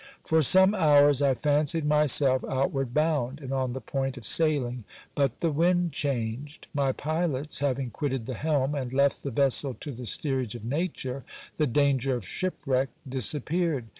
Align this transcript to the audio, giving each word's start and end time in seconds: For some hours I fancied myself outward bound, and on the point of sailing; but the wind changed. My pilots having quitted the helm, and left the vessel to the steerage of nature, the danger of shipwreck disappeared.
For 0.25 0.41
some 0.41 0.73
hours 0.73 1.21
I 1.21 1.35
fancied 1.35 1.85
myself 1.85 2.43
outward 2.49 2.91
bound, 2.91 3.39
and 3.39 3.53
on 3.53 3.73
the 3.73 3.79
point 3.79 4.17
of 4.17 4.25
sailing; 4.25 4.83
but 5.13 5.41
the 5.41 5.51
wind 5.51 5.91
changed. 5.91 6.65
My 6.73 6.91
pilots 6.91 7.59
having 7.59 7.91
quitted 7.91 8.25
the 8.25 8.33
helm, 8.33 8.73
and 8.73 8.91
left 8.91 9.21
the 9.21 9.29
vessel 9.29 9.75
to 9.75 9.91
the 9.91 10.07
steerage 10.07 10.55
of 10.55 10.65
nature, 10.65 11.23
the 11.57 11.67
danger 11.67 12.15
of 12.15 12.25
shipwreck 12.25 12.89
disappeared. 13.07 13.89